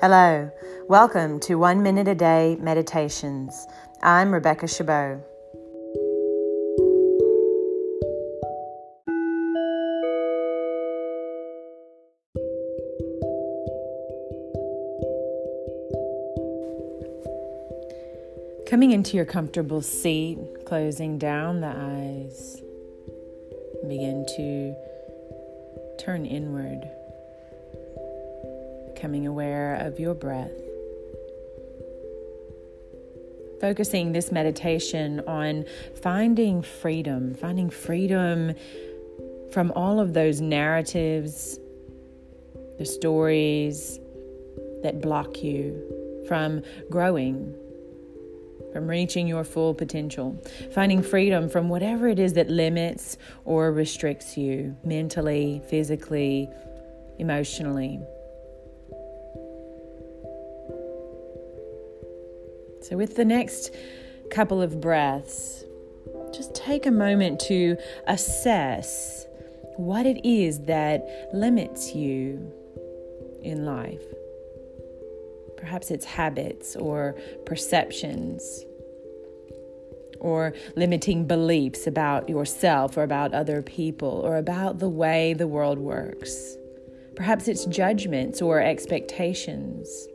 [0.00, 0.50] Hello,
[0.88, 3.66] welcome to One Minute a Day Meditations.
[4.02, 5.20] I'm Rebecca Chabot.
[18.68, 22.62] Coming into your comfortable seat, closing down the eyes,
[23.88, 24.74] begin to
[26.02, 26.88] turn inward
[28.96, 30.50] becoming aware of your breath.
[33.60, 35.66] Focusing this meditation on
[36.00, 38.54] finding freedom, finding freedom
[39.52, 41.58] from all of those narratives,
[42.78, 44.00] the stories
[44.82, 47.54] that block you from growing,
[48.72, 50.42] from reaching your full potential,
[50.72, 56.48] finding freedom from whatever it is that limits or restricts you mentally, physically,
[57.18, 58.00] emotionally.
[62.88, 63.74] So, with the next
[64.30, 65.64] couple of breaths,
[66.32, 69.26] just take a moment to assess
[69.76, 72.52] what it is that limits you
[73.42, 74.02] in life.
[75.56, 78.64] Perhaps it's habits or perceptions
[80.20, 85.78] or limiting beliefs about yourself or about other people or about the way the world
[85.78, 86.56] works.
[87.16, 90.06] Perhaps it's judgments or expectations.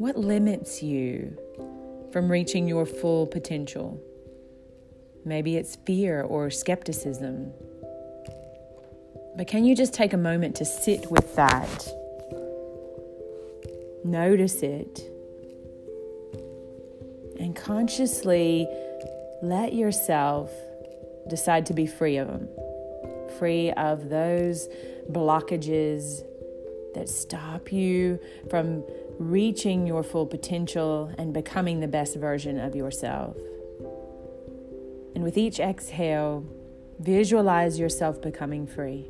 [0.00, 1.36] What limits you
[2.10, 4.00] from reaching your full potential?
[5.26, 7.52] Maybe it's fear or skepticism.
[9.36, 11.86] But can you just take a moment to sit with that?
[14.02, 15.02] Notice it.
[17.38, 18.66] And consciously
[19.42, 20.50] let yourself
[21.28, 22.48] decide to be free of them,
[23.38, 24.66] free of those
[25.10, 26.22] blockages
[26.94, 28.84] that stop you from
[29.18, 33.36] reaching your full potential and becoming the best version of yourself.
[35.14, 36.44] And with each exhale,
[36.98, 39.08] visualize yourself becoming free.